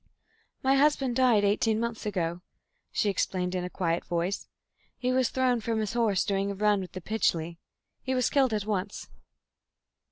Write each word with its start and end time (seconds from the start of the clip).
"My 0.63 0.77
husband 0.77 1.15
died 1.15 1.43
eighteen 1.43 1.79
months 1.79 2.07
ago," 2.07 2.41
she 2.91 3.07
explained 3.07 3.53
in 3.53 3.63
a 3.63 3.69
quiet 3.69 4.03
voice. 4.03 4.47
"He 4.97 5.11
was 5.13 5.29
thrown 5.29 5.61
from 5.61 5.79
his 5.79 5.93
horse 5.93 6.23
during 6.25 6.49
a 6.49 6.55
run 6.55 6.81
with 6.81 6.93
the 6.93 7.01
Pytchley. 7.01 7.59
He 8.01 8.15
was 8.15 8.31
killed 8.31 8.51
at 8.51 8.65
once." 8.65 9.09